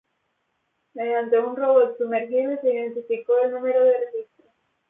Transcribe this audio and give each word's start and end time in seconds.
Mediante 0.95 1.37
un 1.37 1.55
robot 1.55 1.95
sumergible 1.99 2.57
se 2.63 2.73
identificó 2.73 3.33
el 3.45 3.51
número 3.51 3.83
de 3.83 3.99
registro. 3.99 4.45